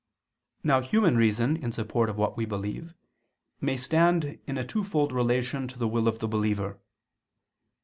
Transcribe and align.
Now 0.63 0.81
human 0.81 1.15
reason 1.15 1.55
in 1.55 1.71
support 1.71 2.09
of 2.09 2.17
what 2.17 2.35
we 2.35 2.43
believe, 2.45 2.95
may 3.59 3.77
stand 3.77 4.39
in 4.47 4.57
a 4.57 4.65
twofold 4.65 5.11
relation 5.11 5.67
to 5.67 5.77
the 5.77 5.87
will 5.87 6.07
of 6.07 6.17
the 6.17 6.27
believer. 6.27 6.79